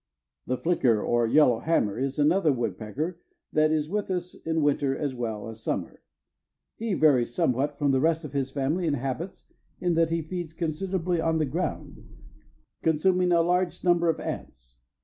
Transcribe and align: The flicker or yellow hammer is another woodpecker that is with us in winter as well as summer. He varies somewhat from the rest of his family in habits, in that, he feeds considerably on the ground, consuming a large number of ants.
The 0.47 0.57
flicker 0.57 0.99
or 0.99 1.27
yellow 1.27 1.59
hammer 1.59 1.99
is 1.99 2.17
another 2.17 2.51
woodpecker 2.51 3.19
that 3.53 3.69
is 3.71 3.87
with 3.87 4.09
us 4.09 4.33
in 4.33 4.63
winter 4.63 4.97
as 4.97 5.13
well 5.13 5.47
as 5.47 5.61
summer. 5.61 6.01
He 6.77 6.95
varies 6.95 7.35
somewhat 7.35 7.77
from 7.77 7.91
the 7.91 7.99
rest 7.99 8.25
of 8.25 8.33
his 8.33 8.49
family 8.49 8.87
in 8.87 8.95
habits, 8.95 9.45
in 9.79 9.93
that, 9.93 10.09
he 10.09 10.23
feeds 10.23 10.55
considerably 10.55 11.21
on 11.21 11.37
the 11.37 11.45
ground, 11.45 12.03
consuming 12.81 13.31
a 13.31 13.41
large 13.43 13.83
number 13.83 14.09
of 14.09 14.19
ants. 14.19 14.79